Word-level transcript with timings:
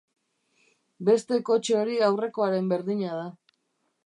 Beste 1.11 1.39
kotxe 1.51 1.77
hori 1.83 2.01
aurrekoaren 2.09 2.73
berdina 2.73 3.15
da. 3.23 3.31